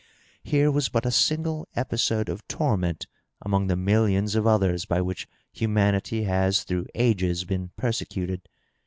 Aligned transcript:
Here 0.41 0.71
was 0.71 0.89
but 0.89 1.05
a 1.05 1.11
single 1.11 1.67
episode 1.75 2.27
of 2.27 2.47
torment 2.47 3.05
among 3.39 3.67
the 3.67 3.75
millions 3.75 4.33
of 4.33 4.47
others 4.47 4.83
by 4.83 4.99
which 4.99 5.27
humanity 5.53 6.23
has 6.23 6.63
through 6.63 6.87
ages 6.95 7.43
been 7.45 7.69
persecuted. 7.77 8.49